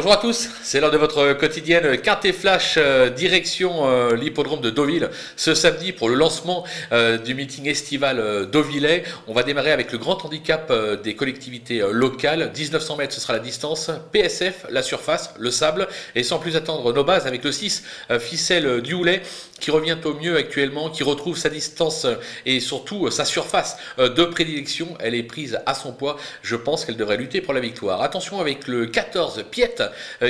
Bonjour 0.00 0.14
à 0.14 0.16
tous, 0.16 0.48
c'est 0.62 0.80
l'heure 0.80 0.90
de 0.90 0.96
votre 0.96 1.34
quotidienne 1.34 2.00
Quintet 2.00 2.32
Flash 2.32 2.76
euh, 2.78 3.10
direction 3.10 3.86
euh, 3.86 4.16
l'hippodrome 4.16 4.62
de 4.62 4.70
Deauville 4.70 5.10
ce 5.36 5.52
samedi 5.52 5.92
pour 5.92 6.08
le 6.08 6.14
lancement 6.14 6.64
euh, 6.90 7.18
du 7.18 7.34
meeting 7.34 7.68
estival 7.68 8.48
Deauvillais. 8.50 9.04
On 9.26 9.34
va 9.34 9.42
démarrer 9.42 9.72
avec 9.72 9.92
le 9.92 9.98
grand 9.98 10.24
handicap 10.24 10.72
des 11.04 11.14
collectivités 11.14 11.82
locales. 11.90 12.50
1900 12.56 12.96
mètres, 12.96 13.12
ce 13.12 13.20
sera 13.20 13.34
la 13.34 13.40
distance. 13.40 13.90
PSF, 14.10 14.64
la 14.70 14.82
surface, 14.82 15.34
le 15.38 15.50
sable. 15.50 15.86
Et 16.14 16.22
sans 16.22 16.38
plus 16.38 16.56
attendre 16.56 16.94
nos 16.94 17.04
bases 17.04 17.26
avec 17.26 17.44
le 17.44 17.52
6 17.52 17.84
ficelle 18.20 18.80
du 18.80 18.94
Houlet 18.94 19.20
qui 19.60 19.70
revient 19.70 19.98
au 20.04 20.14
mieux 20.14 20.36
actuellement, 20.38 20.88
qui 20.88 21.02
retrouve 21.02 21.36
sa 21.36 21.50
distance 21.50 22.06
et 22.46 22.60
surtout 22.60 23.10
sa 23.10 23.26
surface 23.26 23.76
de 23.98 24.24
prédilection. 24.24 24.96
Elle 25.00 25.14
est 25.14 25.24
prise 25.24 25.58
à 25.66 25.74
son 25.74 25.92
poids. 25.92 26.16
Je 26.40 26.56
pense 26.56 26.86
qu'elle 26.86 26.96
devrait 26.96 27.18
lutter 27.18 27.42
pour 27.42 27.52
la 27.52 27.60
victoire. 27.60 28.00
Attention 28.00 28.40
avec 28.40 28.66
le 28.66 28.86
14 28.86 29.44
Piette 29.50 29.82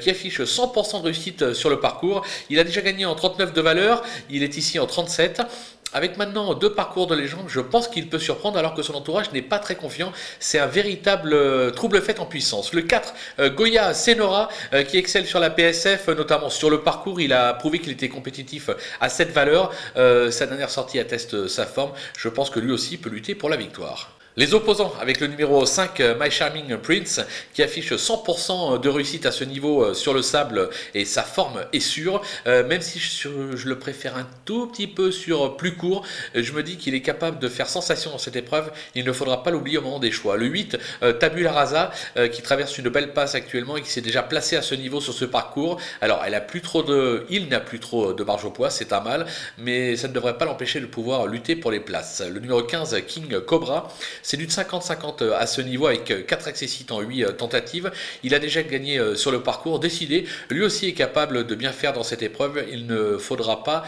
qui 0.00 0.10
affiche 0.10 0.40
100% 0.40 1.00
de 1.00 1.04
réussite 1.04 1.42
euh, 1.42 1.54
sur 1.54 1.70
le 1.70 1.80
parcours. 1.80 2.22
Il 2.50 2.58
a 2.58 2.64
déjà 2.64 2.80
gagné 2.80 3.06
en 3.06 3.14
39 3.14 3.52
de 3.52 3.60
valeur, 3.60 4.02
il 4.30 4.42
est 4.42 4.56
ici 4.56 4.78
en 4.78 4.86
37. 4.86 5.42
Avec 5.96 6.16
maintenant 6.16 6.54
deux 6.54 6.72
parcours 6.72 7.06
de 7.06 7.14
légende, 7.14 7.44
je 7.46 7.60
pense 7.60 7.86
qu'il 7.86 8.08
peut 8.08 8.18
surprendre 8.18 8.58
alors 8.58 8.74
que 8.74 8.82
son 8.82 8.94
entourage 8.94 9.30
n'est 9.30 9.42
pas 9.42 9.60
très 9.60 9.76
confiant. 9.76 10.12
C'est 10.40 10.58
un 10.58 10.66
véritable 10.66 11.32
euh, 11.32 11.70
trouble 11.70 12.02
fait 12.02 12.18
en 12.18 12.26
puissance. 12.26 12.72
Le 12.72 12.82
4, 12.82 13.14
Goya 13.54 13.94
Senora, 13.94 14.48
qui 14.88 14.98
excelle 14.98 15.24
sur 15.24 15.38
la 15.38 15.50
PSF, 15.50 16.08
notamment 16.08 16.50
sur 16.50 16.68
le 16.68 16.80
parcours. 16.80 17.20
Il 17.20 17.32
a 17.32 17.54
prouvé 17.54 17.78
qu'il 17.78 17.92
était 17.92 18.08
compétitif 18.08 18.70
à 19.00 19.08
cette 19.08 19.30
valeur. 19.30 19.72
sa 19.94 20.46
dernière 20.46 20.70
sortie 20.70 20.98
atteste 20.98 21.46
sa 21.46 21.64
forme. 21.64 21.92
Je 22.18 22.28
pense 22.28 22.50
que 22.50 22.58
lui 22.58 22.72
aussi 22.72 22.96
peut 22.96 23.10
lutter 23.10 23.36
pour 23.36 23.48
la 23.48 23.56
victoire. 23.56 24.10
Les 24.36 24.52
opposants 24.52 24.92
avec 25.00 25.20
le 25.20 25.28
numéro 25.28 25.64
5, 25.64 26.00
euh, 26.00 26.16
My 26.18 26.28
Charming 26.28 26.76
Prince, 26.78 27.20
qui 27.52 27.62
affiche 27.62 27.92
100% 27.92 28.80
de 28.80 28.88
réussite 28.88 29.26
à 29.26 29.30
ce 29.30 29.44
niveau 29.44 29.84
euh, 29.84 29.94
sur 29.94 30.12
le 30.12 30.22
sable 30.22 30.70
et 30.92 31.04
sa 31.04 31.22
forme 31.22 31.64
est 31.72 31.78
sûre. 31.78 32.20
Euh, 32.48 32.66
même 32.66 32.80
si 32.80 32.98
je, 32.98 33.28
le 33.28 33.78
préfère 33.78 34.16
un 34.16 34.26
tout 34.44 34.66
petit 34.66 34.88
peu 34.88 35.12
sur 35.12 35.56
plus 35.56 35.76
court, 35.76 36.04
je 36.34 36.50
me 36.50 36.64
dis 36.64 36.78
qu'il 36.78 36.96
est 36.96 37.00
capable 37.00 37.38
de 37.38 37.46
faire 37.46 37.68
sensation 37.68 38.10
dans 38.10 38.18
cette 38.18 38.34
épreuve. 38.34 38.72
Il 38.96 39.04
ne 39.04 39.12
faudra 39.12 39.44
pas 39.44 39.52
l'oublier 39.52 39.78
au 39.78 39.82
moment 39.82 40.00
des 40.00 40.10
choix. 40.10 40.36
Le 40.36 40.46
8, 40.46 40.78
Tabula 41.20 41.52
Rasa, 41.52 41.92
qui 42.32 42.42
traverse 42.42 42.76
une 42.78 42.88
belle 42.88 43.12
passe 43.12 43.34
actuellement 43.34 43.76
et 43.76 43.82
qui 43.82 43.90
s'est 43.90 44.00
déjà 44.00 44.22
placé 44.22 44.56
à 44.56 44.62
ce 44.62 44.74
niveau 44.74 45.00
sur 45.00 45.14
ce 45.14 45.24
parcours. 45.24 45.80
Alors, 46.00 46.22
elle 46.26 46.34
a 46.34 46.40
plus 46.40 46.60
trop 46.60 46.82
de, 46.82 47.24
il 47.30 47.48
n'a 47.48 47.60
plus 47.60 47.78
trop 47.78 48.12
de 48.12 48.24
marge 48.24 48.44
au 48.44 48.50
poids, 48.50 48.70
c'est 48.70 48.92
un 48.92 49.00
mal, 49.00 49.26
mais 49.58 49.96
ça 49.96 50.08
ne 50.08 50.12
devrait 50.12 50.38
pas 50.38 50.44
l'empêcher 50.44 50.80
de 50.80 50.86
pouvoir 50.86 51.26
lutter 51.26 51.56
pour 51.56 51.70
les 51.70 51.80
places. 51.80 52.22
Le 52.28 52.40
numéro 52.40 52.62
15, 52.62 52.96
King 53.06 53.40
Cobra, 53.40 53.88
c'est 54.24 54.38
du 54.38 54.46
50-50 54.46 55.22
euh, 55.22 55.38
à 55.38 55.46
ce 55.46 55.60
niveau 55.60 55.86
avec 55.86 56.26
4 56.26 56.46
euh, 56.46 56.48
accessites 56.48 56.90
en 56.90 57.00
8 57.00 57.24
euh, 57.24 57.32
tentatives. 57.32 57.92
Il 58.24 58.34
a 58.34 58.40
déjà 58.40 58.62
gagné 58.62 58.98
sur 59.16 59.30
le 59.30 59.42
parcours, 59.42 59.78
décidé. 59.78 60.24
Lui 60.50 60.64
aussi 60.64 60.88
est 60.88 60.94
capable 60.94 61.46
de 61.46 61.54
bien 61.54 61.72
faire 61.72 61.92
dans 61.92 62.02
cette 62.02 62.22
épreuve. 62.22 62.64
Il 62.72 62.86
ne 62.86 63.18
faudra 63.18 63.62
pas 63.62 63.84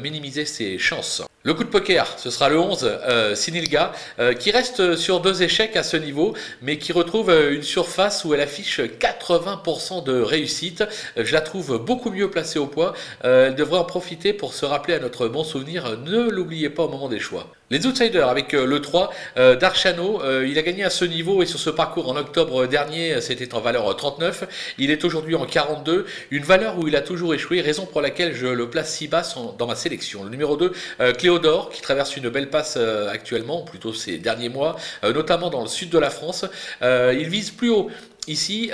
minimiser 0.00 0.44
ses 0.44 0.78
chances. 0.78 1.22
Le 1.44 1.54
coup 1.54 1.64
de 1.64 1.68
poker, 1.68 2.06
ce 2.18 2.30
sera 2.30 2.48
le 2.48 2.56
11, 2.56 2.88
euh, 2.88 3.34
Sinilga, 3.34 3.90
euh, 4.20 4.32
qui 4.32 4.52
reste 4.52 4.94
sur 4.94 5.18
deux 5.18 5.42
échecs 5.42 5.74
à 5.74 5.82
ce 5.82 5.96
niveau, 5.96 6.34
mais 6.60 6.78
qui 6.78 6.92
retrouve 6.92 7.30
euh, 7.30 7.52
une 7.52 7.64
surface 7.64 8.24
où 8.24 8.32
elle 8.32 8.40
affiche 8.40 8.78
80% 8.78 10.04
de 10.04 10.20
réussite. 10.20 10.84
Je 11.16 11.32
la 11.32 11.40
trouve 11.40 11.78
beaucoup 11.78 12.10
mieux 12.10 12.30
placée 12.30 12.60
au 12.60 12.66
poids. 12.66 12.92
elle 13.24 13.56
devrait 13.56 13.80
en 13.80 13.84
profiter 13.84 14.32
pour 14.32 14.54
se 14.54 14.64
rappeler 14.64 14.94
à 14.94 15.00
notre 15.00 15.26
bon 15.26 15.42
souvenir. 15.42 15.98
Ne 16.06 16.30
l'oubliez 16.30 16.70
pas 16.70 16.84
au 16.84 16.88
moment 16.88 17.08
des 17.08 17.18
choix. 17.18 17.48
Les 17.70 17.86
outsiders 17.86 18.28
avec 18.28 18.52
le 18.52 18.80
3, 18.80 19.10
Darchano, 19.58 20.20
il 20.44 20.58
a 20.58 20.62
gagné 20.62 20.84
à 20.84 20.90
ce 20.90 21.06
niveau 21.06 21.42
et 21.42 21.46
sur 21.46 21.58
ce 21.58 21.70
parcours 21.70 22.10
en 22.10 22.16
octobre 22.16 22.66
dernier, 22.66 23.22
c'était 23.22 23.54
en 23.54 23.60
valeur 23.60 23.96
39. 23.96 24.74
Il 24.76 24.90
est 24.90 25.04
aujourd'hui 25.04 25.36
en 25.36 25.46
42, 25.46 26.04
une 26.30 26.44
valeur 26.44 26.78
où 26.78 26.86
il 26.86 26.96
a 26.96 27.00
toujours 27.00 27.32
échoué, 27.32 27.62
raison 27.62 27.86
pour 27.86 28.02
laquelle 28.02 28.34
je 28.34 28.46
le 28.46 28.68
place 28.68 28.94
si 28.94 29.08
bas 29.08 29.22
dans 29.58 29.66
ma 29.66 29.74
sélection. 29.74 30.22
Le 30.22 30.28
numéro 30.28 30.58
2, 30.58 30.72
Cléo 31.16 31.31
Théodore 31.32 31.70
qui 31.70 31.80
traverse 31.80 32.14
une 32.18 32.28
belle 32.28 32.50
passe 32.50 32.74
euh, 32.76 33.08
actuellement, 33.08 33.62
plutôt 33.62 33.94
ces 33.94 34.18
derniers 34.18 34.50
mois, 34.50 34.76
euh, 35.02 35.14
notamment 35.14 35.48
dans 35.48 35.62
le 35.62 35.66
sud 35.66 35.88
de 35.88 35.96
la 35.96 36.10
France. 36.10 36.44
Euh, 36.82 37.16
il 37.18 37.30
vise 37.30 37.50
plus 37.50 37.70
haut 37.70 37.90
ici, 38.28 38.70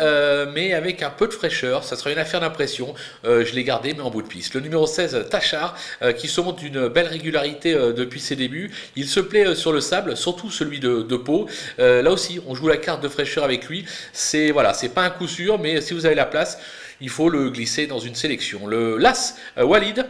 mais 0.52 0.74
avec 0.74 1.02
un 1.02 1.08
peu 1.08 1.26
de 1.26 1.32
fraîcheur. 1.32 1.82
Ça 1.82 1.96
sera 1.96 2.10
une 2.10 2.18
affaire 2.18 2.40
d'impression. 2.40 2.92
je 3.24 3.54
l'ai 3.54 3.64
gardé, 3.64 3.94
mais 3.94 4.02
en 4.02 4.10
bout 4.10 4.20
de 4.20 4.28
piste. 4.28 4.52
Le 4.52 4.60
numéro 4.60 4.86
16, 4.86 5.24
Tachar, 5.30 5.74
qui 6.18 6.28
se 6.28 6.42
montre 6.42 6.58
d'une 6.58 6.88
belle 6.88 7.06
régularité 7.06 7.72
depuis 7.72 8.20
ses 8.20 8.36
débuts. 8.36 8.70
Il 8.94 9.08
se 9.08 9.20
plaît 9.20 9.54
sur 9.54 9.72
le 9.72 9.80
sable, 9.80 10.18
surtout 10.18 10.50
celui 10.50 10.80
de, 10.80 11.00
de 11.00 11.16
Pau. 11.16 11.48
là 11.78 12.10
aussi, 12.10 12.40
on 12.46 12.54
joue 12.54 12.68
la 12.68 12.76
carte 12.76 13.02
de 13.02 13.08
fraîcheur 13.08 13.42
avec 13.42 13.70
lui. 13.70 13.86
C'est 14.12 14.50
voilà, 14.50 14.74
c'est 14.74 14.90
pas 14.90 15.04
un 15.04 15.10
coup 15.10 15.26
sûr, 15.26 15.58
mais 15.58 15.80
si 15.80 15.94
vous 15.94 16.04
avez 16.04 16.14
la 16.14 16.26
place, 16.26 16.58
il 17.00 17.08
faut 17.08 17.30
le 17.30 17.48
glisser 17.48 17.86
dans 17.86 18.00
une 18.00 18.14
sélection. 18.14 18.66
Le 18.66 18.98
Las, 18.98 19.36
Walid 19.56 20.04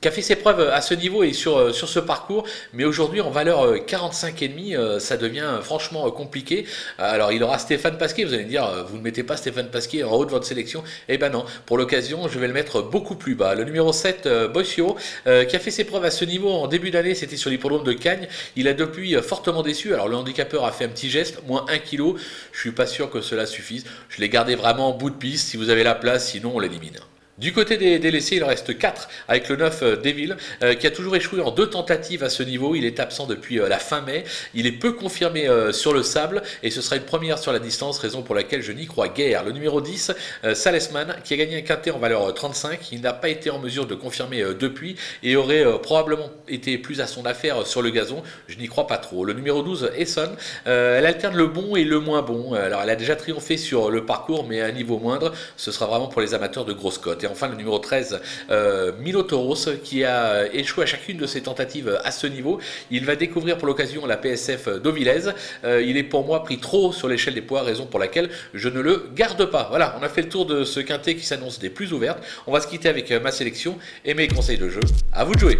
qui 0.00 0.08
a 0.08 0.10
fait 0.10 0.22
ses 0.22 0.36
preuves 0.36 0.60
à 0.60 0.80
ce 0.80 0.94
niveau 0.94 1.22
et 1.22 1.32
sur, 1.32 1.58
euh, 1.58 1.72
sur 1.72 1.88
ce 1.88 1.98
parcours, 1.98 2.44
mais 2.72 2.84
aujourd'hui 2.84 3.20
en 3.20 3.30
valeur 3.30 3.76
45,5, 3.76 4.74
euh, 4.74 4.78
euh, 4.78 5.00
ça 5.00 5.16
devient 5.16 5.58
franchement 5.62 6.10
compliqué. 6.10 6.66
Alors 6.98 7.32
il 7.32 7.42
aura 7.42 7.58
Stéphane 7.58 7.98
Pasquier, 7.98 8.24
vous 8.24 8.34
allez 8.34 8.44
me 8.44 8.48
dire, 8.48 8.86
vous 8.88 8.96
ne 8.96 9.02
mettez 9.02 9.22
pas 9.22 9.36
Stéphane 9.36 9.68
Pasquier 9.68 10.04
en 10.04 10.12
haut 10.12 10.24
de 10.24 10.30
votre 10.30 10.46
sélection 10.46 10.82
Eh 11.08 11.18
ben 11.18 11.30
non, 11.30 11.44
pour 11.66 11.78
l'occasion, 11.78 12.28
je 12.28 12.38
vais 12.38 12.46
le 12.46 12.52
mettre 12.52 12.82
beaucoup 12.82 13.16
plus 13.16 13.34
bas. 13.34 13.54
Le 13.54 13.64
numéro 13.64 13.92
7, 13.92 14.28
Bossio, 14.52 14.96
qui 15.24 15.56
a 15.56 15.58
fait 15.58 15.70
ses 15.70 15.84
preuves 15.84 16.04
à 16.04 16.10
ce 16.10 16.24
niveau 16.24 16.50
en 16.50 16.66
début 16.66 16.90
d'année, 16.90 17.14
c'était 17.14 17.36
sur 17.36 17.50
l'hippodrome 17.50 17.84
de 17.84 17.92
Cagnes. 17.92 18.28
Il 18.56 18.68
a 18.68 18.74
depuis 18.74 19.14
fortement 19.22 19.62
déçu. 19.62 19.94
Alors 19.94 20.08
le 20.08 20.16
handicapeur 20.16 20.64
a 20.64 20.72
fait 20.72 20.84
un 20.84 20.88
petit 20.88 21.10
geste, 21.10 21.42
moins 21.46 21.66
1 21.68 21.78
kg. 21.78 22.14
Je 22.52 22.60
suis 22.60 22.72
pas 22.72 22.86
sûr 22.86 23.10
que 23.10 23.20
cela 23.20 23.46
suffise. 23.46 23.84
Je 24.08 24.20
l'ai 24.20 24.28
gardé 24.28 24.54
vraiment 24.54 24.88
en 24.88 24.92
bout 24.92 25.10
de 25.10 25.16
piste 25.16 25.48
si 25.48 25.56
vous 25.56 25.70
avez 25.70 25.82
la 25.82 25.94
place, 25.94 26.30
sinon 26.30 26.52
on 26.54 26.58
l'élimine. 26.58 26.98
Du 27.38 27.52
côté 27.52 27.76
des 27.76 28.00
délaissés, 28.00 28.34
il 28.34 28.42
reste 28.42 28.76
4 28.76 29.08
avec 29.28 29.48
le 29.48 29.54
9 29.54 29.82
euh, 29.82 29.96
Deville, 29.96 30.36
euh, 30.64 30.74
qui 30.74 30.88
a 30.88 30.90
toujours 30.90 31.14
échoué 31.14 31.40
en 31.40 31.52
deux 31.52 31.70
tentatives 31.70 32.24
à 32.24 32.30
ce 32.30 32.42
niveau. 32.42 32.74
Il 32.74 32.84
est 32.84 32.98
absent 32.98 33.28
depuis 33.28 33.60
euh, 33.60 33.68
la 33.68 33.78
fin 33.78 34.00
mai. 34.00 34.24
Il 34.54 34.66
est 34.66 34.72
peu 34.72 34.90
confirmé 34.90 35.48
sur 35.72 35.92
le 35.92 36.02
sable 36.02 36.42
et 36.62 36.70
ce 36.70 36.80
sera 36.80 36.96
une 36.96 37.02
première 37.02 37.38
sur 37.38 37.52
la 37.52 37.60
distance, 37.60 37.98
raison 37.98 38.22
pour 38.22 38.34
laquelle 38.34 38.62
je 38.62 38.72
n'y 38.72 38.86
crois 38.86 39.08
guère. 39.08 39.44
Le 39.44 39.52
numéro 39.52 39.80
10, 39.80 40.12
Salesman, 40.54 41.16
qui 41.22 41.34
a 41.34 41.36
gagné 41.36 41.58
un 41.58 41.62
quintet 41.62 41.90
en 41.90 41.98
valeur 41.98 42.32
35. 42.34 42.92
Il 42.92 43.02
n'a 43.02 43.12
pas 43.12 43.28
été 43.28 43.50
en 43.50 43.58
mesure 43.58 43.86
de 43.86 43.94
confirmer 43.94 44.42
depuis 44.58 44.96
et 45.22 45.36
aurait 45.36 45.64
probablement 45.80 46.30
été 46.48 46.78
plus 46.78 47.00
à 47.00 47.06
son 47.06 47.24
affaire 47.26 47.66
sur 47.66 47.82
le 47.82 47.90
gazon. 47.90 48.22
Je 48.48 48.58
n'y 48.58 48.66
crois 48.68 48.86
pas 48.86 48.98
trop. 48.98 49.24
Le 49.24 49.32
numéro 49.32 49.62
12, 49.62 49.92
Esson, 49.96 50.30
elle 50.64 51.06
alterne 51.06 51.36
le 51.36 51.46
bon 51.46 51.76
et 51.76 51.84
le 51.84 52.00
moins 52.00 52.22
bon. 52.22 52.54
Alors 52.54 52.82
elle 52.82 52.90
a 52.90 52.96
déjà 52.96 53.16
triomphé 53.16 53.56
sur 53.56 53.90
le 53.90 54.04
parcours, 54.04 54.46
mais 54.48 54.60
à 54.60 54.66
un 54.66 54.72
niveau 54.72 54.98
moindre. 54.98 55.32
Ce 55.56 55.70
sera 55.70 55.86
vraiment 55.86 56.08
pour 56.08 56.20
les 56.20 56.34
amateurs 56.34 56.64
de 56.64 56.72
grosses 56.72 56.98
cotes 56.98 57.24
enfin 57.30 57.48
le 57.48 57.56
numéro 57.56 57.78
13, 57.78 58.20
euh, 58.50 58.92
Milotoros, 59.00 59.68
qui 59.82 60.04
a 60.04 60.52
échoué 60.52 60.84
à 60.84 60.86
chacune 60.86 61.16
de 61.16 61.26
ses 61.26 61.42
tentatives 61.42 61.98
à 62.04 62.10
ce 62.10 62.26
niveau. 62.26 62.60
Il 62.90 63.04
va 63.04 63.16
découvrir 63.16 63.58
pour 63.58 63.66
l'occasion 63.66 64.06
la 64.06 64.16
PSF 64.16 64.68
d'Auvillaise. 64.68 65.34
Euh, 65.64 65.82
il 65.82 65.96
est 65.96 66.02
pour 66.02 66.24
moi 66.24 66.44
pris 66.44 66.58
trop 66.58 66.92
sur 66.92 67.08
l'échelle 67.08 67.34
des 67.34 67.42
poids, 67.42 67.62
raison 67.62 67.86
pour 67.86 68.00
laquelle 68.00 68.30
je 68.54 68.68
ne 68.68 68.80
le 68.80 69.08
garde 69.14 69.44
pas. 69.46 69.66
Voilà, 69.70 69.96
on 70.00 70.02
a 70.02 70.08
fait 70.08 70.22
le 70.22 70.28
tour 70.28 70.46
de 70.46 70.64
ce 70.64 70.80
quintet 70.80 71.14
qui 71.14 71.24
s'annonce 71.24 71.58
des 71.58 71.70
plus 71.70 71.92
ouvertes. 71.92 72.18
On 72.46 72.52
va 72.52 72.60
se 72.60 72.66
quitter 72.66 72.88
avec 72.88 73.10
ma 73.10 73.30
sélection 73.30 73.78
et 74.04 74.14
mes 74.14 74.28
conseils 74.28 74.58
de 74.58 74.68
jeu. 74.68 74.82
À 75.12 75.24
vous 75.24 75.34
de 75.34 75.40
jouer 75.40 75.58